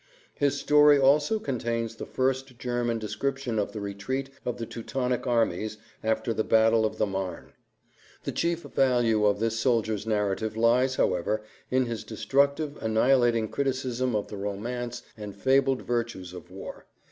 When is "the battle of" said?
6.33-6.97